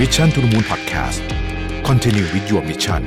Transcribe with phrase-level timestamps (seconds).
[0.00, 1.22] Mission to the Moon Podcast
[1.88, 3.02] Continue with your mission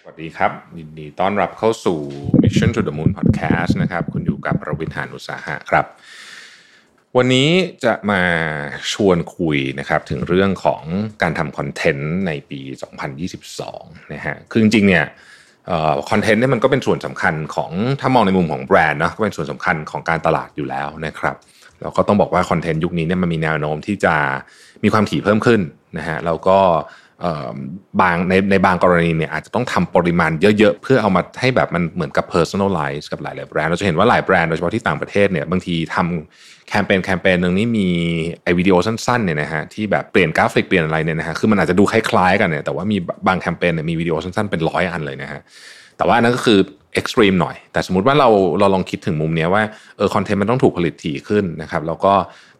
[0.00, 1.98] สวัสดีครับ ยินดีต้อนรับเข้าสู่
[2.42, 5.86] Mission to the Moon Podcast นะครับ คุณอยู่กับประวิทยานุตสาหะครับ
[7.16, 7.50] วันนี้
[7.84, 8.22] จะมา
[8.92, 10.82] ชวนคุยนะครับ ถึงเรื่องของ
[11.22, 12.60] การทำคอนเทนต์ในปี
[13.36, 15.06] 2022 นะฮะคือจริงๆเนี่ย
[16.10, 21.36] คอนเทนต์เนี่ยมันก็เป็นส่วนสำคัญของถ้ามองในมุมของแบรนด์เนาะก็เป็นส่วนสำคัญของการตลาดอยู่แล้วนะครับ
[21.80, 24.14] แล้วก็ต้องบอกว่าคอนเทนต์ยุคนี้เนี่ยมันมีแนวโน้มที่จะ
[24.84, 25.60] มีความถี่เพิ่มขึ้น
[25.98, 26.58] นะฮะแล้วก็
[28.00, 37.88] บางในในบางกรณีเนี่ยอาจจะต้องทำปริมาณเยอะๆ เพื่อเอามาให้แบบมันเหมือนกับ personalize กับหลายๆแบรนด์เราจะเห็นว่าหลายแบรนด์โดยเฉพาะที่ต่างประเทศเนี่ยบางทีทำแคมเปญแคมเปญหนึ่งนี่มี
[38.42, 45.40] ไอวิดีโอสั้นๆเนี่ยนะฮะที่แบบเปลี่ยนกราฟิกเปลี่ยนอะไรเนี่ยนะฮะคือมันอาจจะดูคล้ายๆกันเนี่ยแต่ว่ามีบางแคมเปญเนี่ยมีวิดีโอสั้นๆเป็นร้อยอันเลยนะฮะ
[45.96, 46.58] แต่ว่านั่นก็คือ
[46.94, 48.28] extreme หน่อย แต่สมมติว่าเรา
[48.60, 49.62] เราลองคิดถึงมุมนี้ว่า
[49.96, 52.14] เออคอนเทนต์มันต้องถูกผลิตถี่ขึ้นนะครับแล้วก็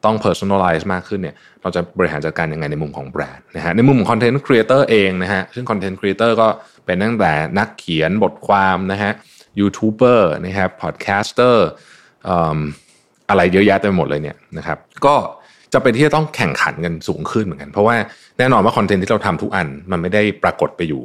[0.05, 6.49] ต้อง personalize มากขึ้นเนี่ยเราจะบริหารจัดการยังไงในมุมของแบรนด์นะฮะในมุมของคอนเทนต์ครีเอเตอร์เองนะฮะซึ่งคอนเทนต์ครีเอเตอร์ก็
[6.85, 9.13] เป็นตั้งแต่นักเขียนบทความนะฮะ
[9.61, 11.67] ยูทูบเบอร์นะครับ podcaster
[13.29, 15.15] อะไรเยอะแยะเต็มหมดเลยเนี่ยนะครับก็
[15.73, 17.95] จำเป็นที่จะต้องแข่งขันกันสูงขึ้นเหมือนกัน เพราะว่า
[18.39, 21.03] แน่นอนว่าคอนเทนต์ที่เราทำทุกอันมันไม่ได้ปรากฏไปอยู่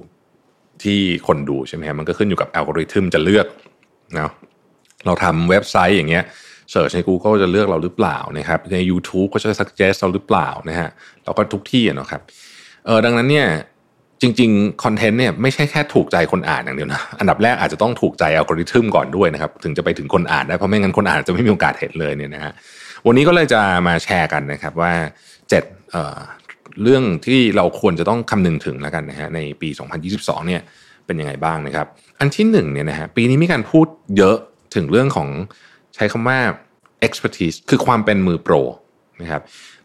[0.84, 3.48] ที่คนดูใช่ไหมฮะมันก็ขึ้นอยู่กับอัลกอริทึมจะเลือก
[4.16, 4.32] นะ
[5.06, 6.24] เราทำเว็บไซต์อย่างเงี้ย
[6.72, 10.90] search ใน Google จะเลือกเราหรือเปล่านะครับใน YouTube ก็จะ suggest เราหรือเปล่านะฮะ
[11.24, 12.22] เราก็ทุกที่นะครับ
[12.86, 13.48] เออดังนั้นเนี่ย
[14.22, 22.54] จริงๆคอนเทนต์เนี่ยไม่ใช่แค่ถูกใจคนอ่านอย่างเดียวนะอันดับแรกอาจจะต้องถูกใจอัลกอริทึมก่อนด้วยนะครับถึงจะไปถึงคนอ่านได้เพราะไม่งั้นคนอ่านจะไม่มีโอกาสเห็นเลยเนี่ยนะฮะ
[23.06, 24.94] วันนี้ก็เลยจะมาแชร์กันนะครับว่า
[25.50, 25.64] เจ็ด
[26.84, 29.70] เรื่องที่เราควรจะต้องคำนึงถึงแล้วกันนะฮะในปี
[30.08, 30.62] 2022 เนี่ย
[31.06, 31.88] เป็นยังไงบ้างนะครับ
[32.20, 33.88] อันที่หนึ่งเนี่ยนะฮะปีนี้มีการพูด
[34.18, 34.38] เยอะ
[34.76, 35.30] ถึงเรื่องของ
[35.96, 36.40] ใช้คำว่า
[37.08, 38.56] expertise คือความเป็นมือโปร
[39.22, 39.42] นะครับ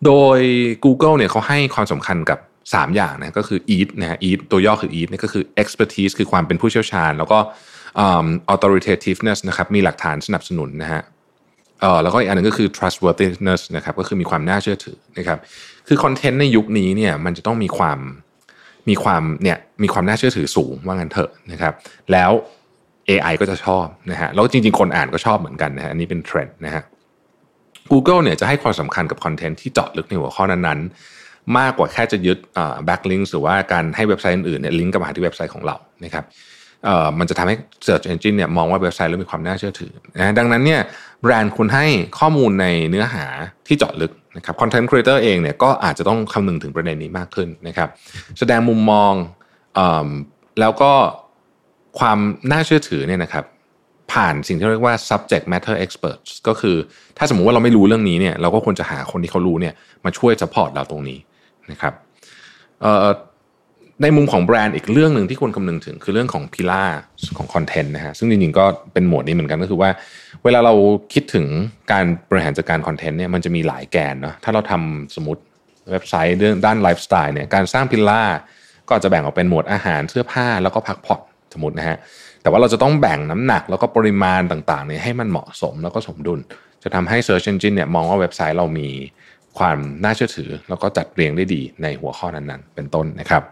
[0.06, 0.38] โดย
[0.84, 2.38] Google เนี่ยเขาให้ความสำคัญกับ
[2.72, 7.38] 3 อย่างนะก็คือ EAT นะฮะ EAT ตัวย่อคือ EAT นี่ก็คือ expertise คือความเป็นผู้เชี่ยวชาญ แล้วก็
[8.54, 11.02] authoritativeness นะครับมีหลักฐานสนับสนุนนะฮะ
[11.82, 15.38] เออแล้วก็อีกอันนึงก็คือ trustworthiness นะครับก็คือมีความน่าเชื่อถือนะครับ
[15.88, 17.98] คือคอนเทนต์ในยุคนี้เนี่ยมันจะต้องมีความ
[18.88, 21.72] มีความเนี่ยมีความน่าเชื่อถือสูงว่างั้นเถอะนะครับ
[22.12, 22.30] แล้ว
[23.08, 26.82] AI ก็จะชอบนะฮะแล้วจริงๆ คนอ่านก็ชอบเหมือนกันนะฮะอันนี้เป็นเทรนด์นะฮะ
[27.90, 32.38] Google เนี่ยจะให้ความสำคัญกับคอนเทนต์ที่เจาะลึกในหัวข้อนั้นๆ มากกว่าแค่จะยึด
[32.84, 36.24] backlink หรือว่าการให้เว็บไซต์อื่นๆเนี่ยลิงก์กลับมาที่เว็บไซต์ของเรานะครับ
[37.18, 37.56] มันจะทำให้
[37.86, 40.80] Search Engine เนี่ยมองว่าเว็บไซต์เรามีความน่าเชื่อถือนะดังนั้นเนี่ย
[41.22, 41.86] แบรนด์คุณให้
[42.18, 43.24] ข้อมูลในเนื้อหา
[43.66, 47.88] ที่เจาะลึกนะครับคอนเทนต์ครีเอเตอร์เองเนี่ยก็อาจจะต้องคำนึงถึงประเด็นนี้มากขึ้นนะครับ
[48.38, 49.12] แสดงมุมมอง
[49.78, 49.80] อ
[50.60, 50.92] แล้วก็
[51.98, 52.18] ความ
[52.52, 53.44] น่าเชื่อถือเนี่ยนะครับ
[54.12, 56.76] ผ่านสิ่งที่เรียกว่า subject matter experts ก็คือ
[57.18, 61.18] ถ้าสมมุติว่าเราไม่รู้เรื่องนี้เนี่ย เราก็ควรจะหาคนที่เขารู้เนี่ยมาช่วย support เราตรงนี้
[61.70, 61.92] นะครับ
[64.02, 66.84] ในมุมของแบรนด์อีกเรื่องหนึ่งที่ควรคำนึงถึงคือเรื่องของพิล่า
[67.36, 69.90] ของคอนเทนต์นะฮะซึ่งจริงๆก็เป็นหมวดนี้เหมือนกันก็คือว่า
[70.44, 70.74] เวลาเรา
[71.12, 71.46] คิดถึง
[71.92, 75.42] การบริหารจัดการคอนเทนต์เนี่ยมันจะมีหลายแกนเนาะถ้าเราทำสมมติ
[75.90, 78.22] เว็บไซต์เรื่องด้านไลฟ์สไตล์เนี่ยการสร้างพิล่า
[78.88, 81.20] ก็จะแบ่งออกเป็นหมวดอาหารเสื้อผ้าแล้วก็พักผ่อน
[81.52, 81.96] สมมตินะฮะ
[82.42, 86.40] แต่ว่าเราจะต้องแบ่งน้ำหนักแล้วก็ปริมาณต่างๆเนี่ยให้มันเหมาะสมแล้วก็สมดุล
[86.82, 88.88] จะทำให้ Search Engine เนี่ยมองว่าเว็บไซต์เรามี
[89.58, 93.44] ความน่าเชื่อถือ แล้วก็จัดเรียงได้ดีในหัวข้อนั้นๆ เป็นต้นนะครับ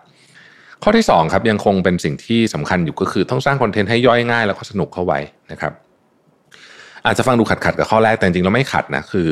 [0.82, 5.18] ข้อที่2ครับยังคงเป็นสิ่งที่สำคัญอยู่ก็คือต้องสร้างคอนเทนต์ให้ย่อยง่ายแล้วก็สนุกเข้าไว้
[5.50, 5.72] นะครับ
[7.06, 9.28] อาจจะฟังดูขัดขัดกับข้อแรกแต่จริงๆเราไม่ขัดนะคือ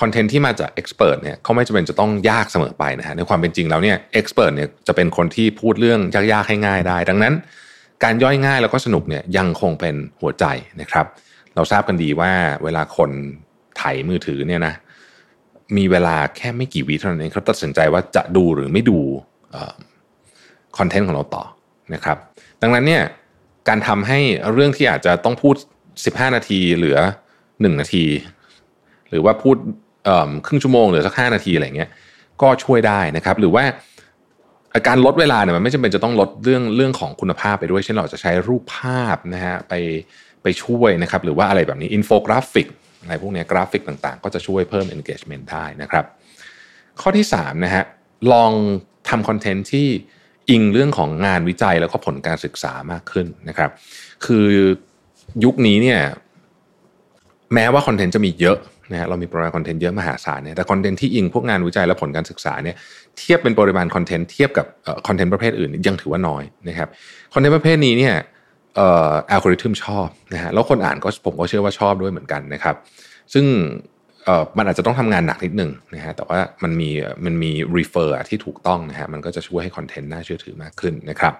[0.00, 7.34] คอนเทนต์ที่มาจากเอ็กซ์เพรสเนี่ยเขาไม่จำเป็นจะต้องยากเสมอไปนะฮะในความเป็นจริงแล้วเนี่ยเอ็กซ์เพรสเนี่ยจะเป็นคนที่พูดเรื่องยากๆให้ง่ายได้ ดังนั้น
[8.04, 10.44] การย่อยง่ายแล้วก็สนุกเนี่ยยังคงเป็นหัวใจ
[10.80, 11.06] นะครับ
[11.54, 12.32] เราทราบกันดีว่า
[12.64, 13.10] เวลาคน
[13.78, 14.74] ไถมือถือเนี่ยนะ
[15.76, 19.00] มีเวลาแค่ไม่กี่วิเท่านั้นเองเขาตัดสินใจว่าจะดูหรือไม่ดู
[20.78, 21.44] คอนเทนต์ของเราต่อ
[21.94, 22.18] นะครับ
[22.62, 23.02] ดังนั้นเนี่ย
[23.68, 24.20] การทำให้
[24.52, 25.54] เรื่องที่อาจจะต้องพูด
[25.96, 26.98] 15 นาทีเหลือ
[27.40, 28.04] 1 นาที
[29.10, 29.56] หรือว่าพูด
[30.46, 31.90] ครึ่งชั่วโมงหลือสัก 5 นาทีอะไรเงี้ย
[32.42, 33.64] ก็ช่วยได้นะครับหรือว่า
[34.88, 39.74] การลดเวลาเนี่ยมันไม่จำเป็นจะต้องลดเรื่องเรื่องของคุณภาพไปด้วยเช่นเราจะใช้รูปภาพนะฮะไป
[40.42, 42.66] ไปช่วยนะครับหรือว่าอะไรแบบนี้อินโฟกราฟิก
[43.02, 46.04] อะไรพวกนี้กราฟิกต่างๆ ก็จะช่วยเพิ่ม engagement ได้นะครับ
[47.00, 47.84] ข้อที่3นะฮะ
[48.32, 48.52] ลอง
[49.08, 49.88] ทำคอนเทนต์ที่
[50.50, 53.70] อิงเรื่องของงานวิจัยแล้วก็ผลการศึกษามากขึ้นนะครับ
[54.26, 54.46] คือ
[55.44, 56.00] ยุคนี้เนี่ย
[57.54, 58.58] แม้ว่าคอนเทนต์จะมีเยอะ
[58.92, 62.76] นะฮะเรามีปริมาณคอนเทนต์เยอะมหาศาลเนี่ยแต่คอนเทนต์ที่อิงพวกงานวิจัยและผลการศึกษาเนี่ย
[63.18, 64.66] เทียบเป็นปริมาณคอนเทนต์เทียบกับ
[65.06, 66.88] คอนเทนต์ประเภทอื่นยังถือว่าน้อยนะครับ
[67.34, 68.14] คอนเทนต์ประเภทนี้เนี่ย
[68.76, 72.74] เอ่ออัลกอริทึมชอบนะฮะแล้วคนอ่านก็ผมก็เชื่อว่าชอบด้วยเหมือนกันนะครับ
[73.34, 73.44] ซึ่ง
[74.26, 76.90] เอ่อมันอาจจะต้องทำงานหนักนิดหนึ่งนะฮะแต่ว่ามันมี
[77.24, 81.34] มันมี refer ที่ถูกต้องนะฮะมันก็จะช่วยให้คอนเทนต์น่าเชื่อถือมากขึ้นนะครับ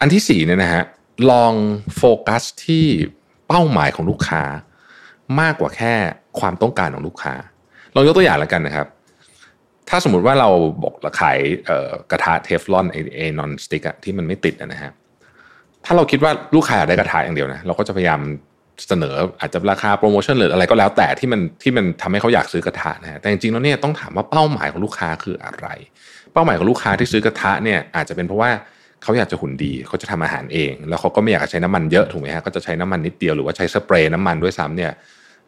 [0.00, 0.82] อันที่สี่เนี่ยนะฮะ
[1.30, 1.52] ลอง
[1.96, 2.84] โฟกัสที่
[3.48, 4.42] เป้าหมายของลูกค้า
[5.40, 5.94] มากกว่าแค่
[6.40, 7.34] ความต้องการของลูกค้า
[7.94, 8.86] ลองยกตัวอย่างแล้วกันนะครับ
[9.88, 10.50] ถ้าสมมุติว่าเรา
[10.82, 11.38] บอกราขาย
[12.10, 14.92] กระทะเทฟลอนไอเอนอนสติกที่มันไม่ติดนะฮะ
[15.84, 18.20] ถ้าเราคิดว่าลูกค้าอยากได้กระทะอย่างเดียวนะเราก็จะพยายาม
[18.88, 25.66] เสนออาจจะราคาโปรโมชั่นหรืออะไรก็แล้วแต่ที่มันที่มันทำให้เขาอยากซื้อกระทะนะฮะแต่จริงๆแล้วเนี่ยต้องถามว่าเป้าหมายของลูกค้าคืออะไร
[26.32, 28.50] เป้าหมายของลูกค้าที่ซื้อกระทะเนี่ยอาจจะเป็นเพราะว่า
[29.02, 34.92] เขาอยากจะหุ่นดีเขาจะทำอาหารเอง แล้วเขาก็ไม่อยากใช้น้ำมันเยอะถูกไหมฮะก็จะใช้น้ำมันนิดเดียวหรือว่าใช้สเปรย์น้ำมันด้วยซ้ำเนี่ย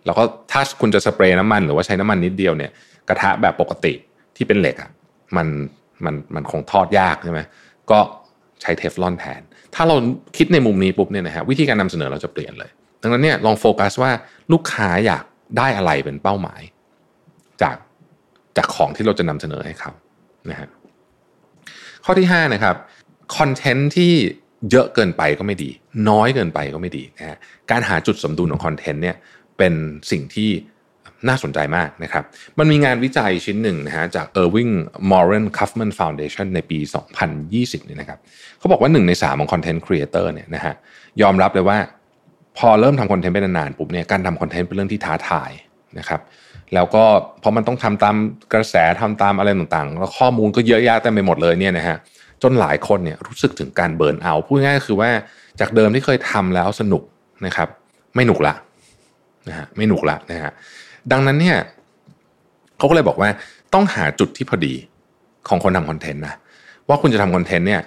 [0.07, 2.71] แล้วก็ถ้าคุณจะสเปรย์น้ำมันหรือว่าใช้น้ำมันนิดเดียวเนี่ย
[3.09, 3.93] กระทะแบบปกติ
[4.37, 4.91] ที่เป็นเหล็กอะ
[5.37, 5.47] มัน
[6.05, 7.41] มันมันคงทอดยากใช่ไหม
[7.91, 7.99] ก็
[8.63, 9.41] ใช้เทฟลอนแทน
[9.75, 9.97] ถ้าเรา
[10.37, 12.71] คิดในมุมนี้ปุ๊บเนี่ยนะฮะวิธีการนำเสนอเราจะเปลี่ยนเลย
[13.07, 14.13] ดังนั้นเนี่ยลองโฟกัสว่า
[14.53, 15.25] ลูกค้าอยาก
[15.59, 16.61] ได้อะไรเป็นเป้าหมาย
[17.63, 17.77] จาก
[18.57, 19.93] จากของที่เราจะนำเสนอให้เขา
[20.51, 20.69] นะฮะ
[22.05, 22.77] ข้อที่5นะครับ
[23.37, 24.13] คอนเทนต์ที่
[24.71, 25.71] เยอะเกินไปก็ไม่ดี
[26.09, 27.37] น้อยเกินไปก็ไม่ดีนะฮะ
[27.71, 29.17] การหาจุดสมดุลของคอนเทนต์เนี่ย
[29.59, 29.75] เป็น
[30.11, 30.51] สิ่งที่
[31.29, 32.25] น่าสนใจมากนะครับ
[32.59, 34.73] มันมีงานวิจัยชิ้นหนึ่งนะฮะจาก Ewing
[35.11, 36.79] Marion Kauffman Foundation ในปี
[37.33, 38.19] 2020เนี่ยนะครับ
[38.59, 40.75] เขาบอกว่า1ใน3ของคอนเทนต์ครีเอเตอร์เนี่ยนะฮะ
[41.23, 41.79] ยอมรับเลยว่า
[42.59, 45.51] พอเริ่มทำคอนเทนต์ไปนานๆปุ๊บเนี่ยการทำคอนเทนต์เป็นเรื่องที่ท้าทาย
[45.99, 46.21] นะครับ
[46.75, 47.05] แล้วก็
[47.43, 48.17] พอมันต้องทำตาม
[48.55, 51.97] กระแสทำตามอะไรต่างๆ แล้วข้อมูลก็เยอะแยะเต็มไปหมดเลยเนี่ยนะฮะ
[52.43, 55.11] จนหลายคนเนี่ยรู้สึกถึงการเบิร์นเอาพูดง่ายๆคือว่า
[55.61, 57.03] จากเดิมที่เคยทำแล้วสนุก
[57.47, 57.69] นะครับ
[58.15, 58.55] ไม่หนุกละ
[59.49, 60.53] นะฮะไม่หนุกละนะฮะ
[61.13, 61.57] ดังนั้นเนี่ย
[62.79, 63.29] เขาก็เลยบอกว่า
[63.75, 64.75] ต้องหาจุดที่พอดี
[65.49, 66.35] ของคนทำคอนเทนต์นะ
[66.89, 67.83] ว่าคุณจะทำคอนเทนต์เนี่ย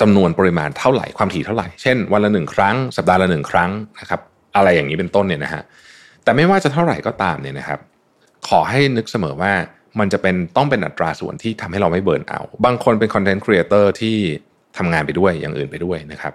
[0.00, 3.70] จำนวนปริมาณเท่าไหร่ความถี่เท่าไหร่ เช่น วันละหนึ่งครั้ง สัปดาห์ละหนึ่งครั้ง
[4.00, 4.20] นะครับ
[4.56, 5.62] อะไรอย่างนี้เป็นต้นเนี่ยนะฮะ
[6.24, 7.80] แต่ไม่ว่าจะเท่าไหร่ก็ตามเนี่ยนะครับ
[8.48, 9.52] ขอให้นึกเสมอว่า
[9.98, 14.16] มันจะเป็นต้องเป็นอัตราส่วนที่ทำให้เราไม่ burn out บางคนเป็นคอนเทนต์ครีเอเตอร์ที่
[14.78, 16.34] ทำงานไปด้วยอย่างอื่นไปด้วยนะครับ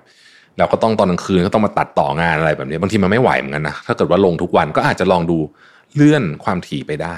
[0.58, 5.38] แล้วก็ต้องตอนกลางคืนก็ต้องมาตัดต่องานอะไรแบบนี้บางทีมันไม่ไหวเหมือนกันนะถ้าเกิดว่าลงทุกวันก็อาจจะลองดู
[5.96, 7.16] เลื่อนความถี่ไปได้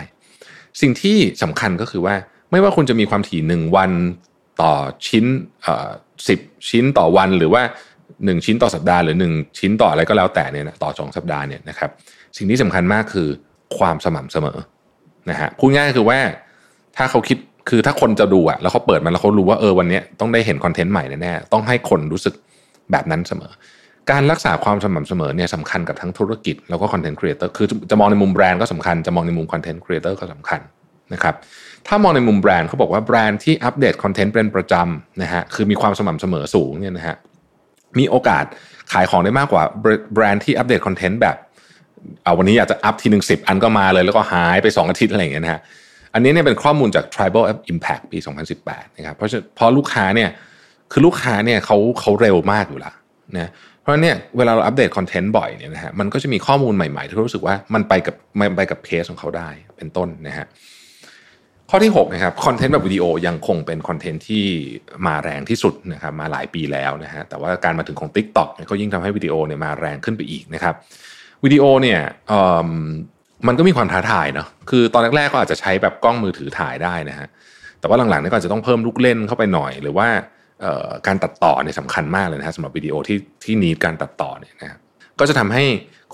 [0.82, 2.16] สิ่งที่สำคัญก็คือว่า
[2.52, 3.92] ไม่ว่าคุณจะมีความถี่หนึ่งวัน
[4.62, 4.74] ต่อ
[5.08, 5.26] ชิ้น
[6.28, 7.62] สิบชิ้นต่อวันหรือว่า
[8.26, 11.90] หนึ่งชิ้นต่อสัปดาห์หรือหนึ่งชิ้นต่ออะไรก็แล้วแต่เนี่ยนะต่อสองสัปดาห์เนี่ยนะครับ
[12.38, 13.28] สิ่งที่สำคัญมากคือ
[13.78, 14.58] ความสม่ำเสมอ
[15.30, 16.20] นะฮะพูดง่ายคือว่า
[16.98, 17.38] ถ้าเขาคิด
[17.70, 22.34] คือถ้าคนจะดูอะแล้วเขาเปิดมาแล้วเขารู้ว่าเออวันนี้ต้องได้เห็น content ใหม่แน่ๆต้องให้คนรู้สึก
[22.92, 23.52] แบบนั้นเสมอ
[24.12, 30.60] การรักษาความสม่ำเสมอเนี่ยสำคัญกับทั้งธุรกิจแล้วก็ content creator คือจะมองในมุมแบรนด์ก็สำคัญจะมองในมุม content creator ก็สำคัญ
[31.14, 31.36] นะครับ
[31.88, 37.16] ถ้ามองในมุมแบรนด์เขาบอกว่าแบรนด์ที่อัปเดต content เป็นประจำนะฮะคือมีความสม่ำเสมอสูงเนี่ยนะฮะ
[38.00, 38.46] มีโอกาส
[38.92, 39.64] ขายของได้มากกว่า
[40.14, 41.36] แบรนด์ที่อัปเดต content แบบ
[42.24, 45.62] เอาวันนี้อยากจะอัพทีหนึ่งสิบอันก็มาเลยแล้วก็หายไป 2 อาทิตย์อะไรอย่างเงี้ยนะฮะ
[46.14, 48.18] อันนี้เนี่ยเป็นข้อมูลจาก Tribal Impact ปี
[48.58, 50.30] 2018 นะครับเพราะเพราะลูกค้าเนี่ย
[50.92, 52.92] คือลูกค้าเนี่ยเขาเขาเร็วมากอยู่ละ
[53.38, 53.50] นะ
[53.80, 60.46] เพราะเนี่ยเวลาเราอัปเดต content บ่อยเนี่ยนะฮะมันก็จะมีข้อมูลใหม่ๆ ที่รู้สึกว่ามันไปกับมันไปกับเพจของเขาได้เป็นต้นนะฮะ
[61.74, 64.46] ข้อที่6นะครับ content แบบวิดีโอยังคงเป็น content ที่
[65.06, 70.76] มาแรงที่สุดนะครับมาหลายปีแล้วนะฮะแต่ว่าการมาถึงของ Tik t o อกก็ยิ่งทำให้วิดีโอเนี่ยมาแรงขึ้นไปอีกนะครับ
[71.44, 72.00] วิดีโอเนี่ย
[73.48, 77.28] มันก็มีความท้าทายเนาะคือตอนแรกๆก็อาจจะใช้แบบกล้องมือถือถ่ายได้นะฮะ
[77.80, 80.08] แต่ว่าหลังๆนี่ก็จะต้องเพิ่มลูกเล่นเข้าไปหน่อย หรือว่า
[81.08, 84.78] การตัดต่อเนี่ยสำคัญมากเลยนะฮะสำหรับวิดีโอที่ที่นีการตัดต่อเนี่ยนะ
[85.20, 85.66] ก็จะทำให้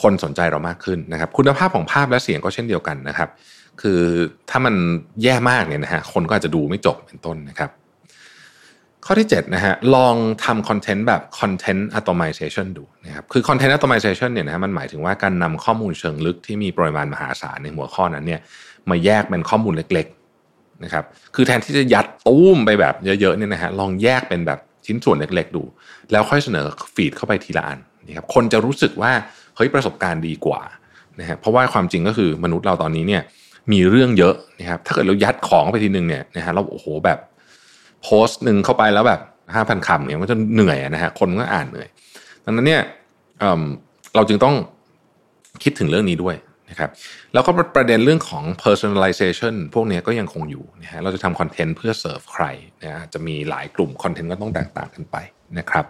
[0.01, 3.29] คนสนใจเรามากขึ้นนะครับ คุณภาพของภาพและเสียงก็เช่นเดียวกันนะครับ
[3.81, 4.01] คือ
[4.49, 4.75] ถ้ามัน
[5.23, 7.71] แย่มากเนี่ยนะฮะคนก็อาจจะดูไม่จบเป็นต้นนะครับ
[9.05, 10.15] ข้อที่7นะฮะลอง
[10.45, 18.41] ทำคอนเทนต์แบบ content automation ดูนะครับคือ content automation เนี่ยนะฮะมันหมายถึงว่าการนำข้อมูลเชิงลึกที่มีปริมาณมหาศาลในหัวข้อนั้นเนี่ย
[18.89, 21.03] มาแยกเป็นข้อมูลเล็กๆนะครับ
[21.35, 25.63] คือแทนที่จะยัดตู้มไปแบบเยอะๆเนี่ยนะฮะลองแยกเป็นแบบชิ้นส่วนเล็ก ๆ ดู
[26.11, 26.65] แล้วค่อยเสนอ
[26.95, 29.11] ฟีดเข้าไปทีละอันนะครับคนจะรู้สึกว่า
[29.55, 30.61] เฮ้ยประสบการณ์ดีกว่า
[31.19, 33.23] นะฮะเพราะว่าความจริงก็คือมนุษย์เราตอนนี้เนี่ย
[33.71, 37.19] มีเรื่องเยอะนะครับถ้าเกิดเรายัดของไปทีหนึ่งเนี่ยนะฮะเราโอ้โหแบบ
[38.03, 39.21] โพสต์หนึ่งเข้าไปแล้วแบบ
[39.55, 41.87] ห้าพันคำเนี่ยมันจะเหนื่อยนะฮะคนก็อ่านเหนื่อย
[42.45, 42.81] ดังนั้นเนี่ย
[43.39, 44.55] เเราจึงต้อง
[45.63, 46.35] คิดถึงเรื่องนี้ด้วย
[46.69, 46.89] นะครับ
[47.33, 52.45] แล้วก็ประเด็นเรื่องของ personalization พวกนี้ก็ยังคงอยู่นะฮะเราจะทำคอนเทนต์เพื่อเสิร์ฟใคร
[52.83, 55.17] นะฮะจะมีหลายกลุ่มคอนเทนต์ก็ต้องแตกต่างกันไป
[55.59, 55.85] นะครับ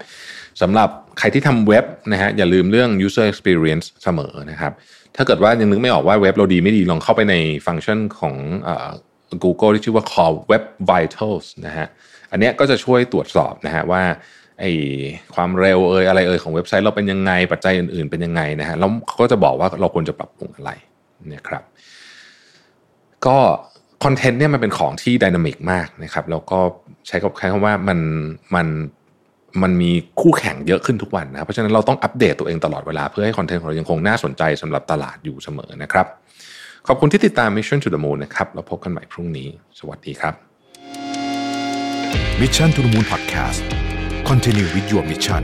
[0.62, 4.74] สำหรับใครที่ทำเว็บนะฮะอย่าลืมเรื่อง user experience เสมอนะครับ
[5.16, 7.36] ถ้าเกิดว่ายังนึกไม่ออกว่าเว็บเราดีไม่ดีลองเข้าไปใน
[7.66, 8.36] ฟังก์ชันของ
[9.44, 11.88] Google ที่ชื่อว่า call web vitals นะฮะ
[12.32, 14.04] อันนี้ก็จะช่วยตรวจสอบนะฮะว่า
[14.60, 14.66] ไอ
[15.36, 20.72] ความเร็วเอ่ยอะไรเอ่ยของเว็บไซต์เราเป็นยังไงปัจจัยอื่นๆเป็นยังไงนะฮะแล้วเขาก็จะบอกว่าเราควรจะปรับปรุงอะไร
[21.30, 21.64] เนี่ยครับ
[23.26, 23.38] ก็
[24.04, 26.60] คอนเทนต์เนี่ยมันเป็นของที่ดินามิกมากนะครับ แล้วก็
[27.08, 28.00] ใช้กับใช้คำว่ามัน
[28.56, 28.68] มัน
[29.64, 36.06] มันมีคู่แข่งเยอะขึ้นทุกวันนะครับเพราะฉะนั้นเราต้องอัปเดตตัวเองตลอดเวลา เพื่อให้คอนเทนต์ของเรายังคงน่าสนใจสำหรับตลาดอยู่เสมอนะครับ
[36.88, 39.48] ขอบคุณที่ติดตาม Mission to the Moon นะครับเราพบกันใหม่พรุ่งนี้
[39.80, 40.34] สวัสดีครับ
[42.42, 43.62] Mission to the Moon Podcast
[44.30, 45.44] Continue with your mission